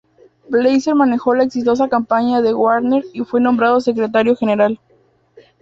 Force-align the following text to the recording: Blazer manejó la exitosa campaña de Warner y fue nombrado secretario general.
Blazer 0.49 0.95
manejó 0.95 1.35
la 1.35 1.43
exitosa 1.43 1.87
campaña 1.87 2.41
de 2.41 2.55
Warner 2.55 3.03
y 3.13 3.21
fue 3.23 3.39
nombrado 3.39 3.79
secretario 3.81 4.35
general. 4.35 4.79